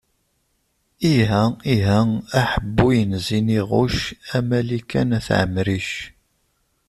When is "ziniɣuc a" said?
3.25-4.37